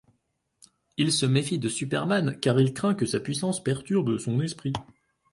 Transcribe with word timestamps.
Il 0.97 1.11
se 1.11 1.27
méfie 1.27 1.59
de 1.59 1.69
Superman, 1.69 2.35
car 2.41 2.59
il 2.59 2.73
craint 2.73 2.95
que 2.95 3.05
sa 3.05 3.19
puissance 3.19 3.63
perturbe 3.63 4.17
son 4.17 4.41
esprit. 4.41 4.73